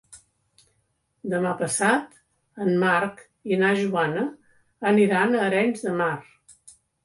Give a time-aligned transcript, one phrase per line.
[1.33, 2.17] Demà passat
[2.65, 4.27] en Marc i na Joana
[4.95, 6.13] aniran a Arenys de Mar.